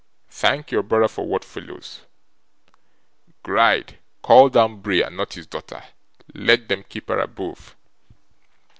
[0.31, 2.01] Thank your brother for what follows.
[3.43, 5.83] Gride, call down Bray and not his daughter.
[6.33, 7.75] Let them keep her above.